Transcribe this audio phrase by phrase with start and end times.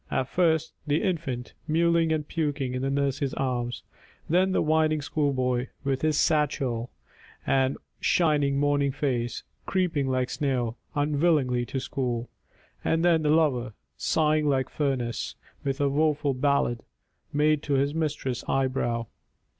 [0.09, 3.83] At first the infant, Mewling and puking in the nurse's arms.
[4.27, 6.89] And then the whining schoolboy, with his satchel,
[7.45, 12.31] And shining morning face, creeping like snail Unwillingly to school.
[12.83, 16.81] And then the lover, Sighing like furnace, with a woeful ballad
[17.31, 19.05] Made to his mistress' eyebrow.